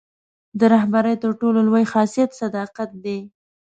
[0.59, 3.19] د رهبرۍ تر ټولو لوی خاصیت صداقت دی.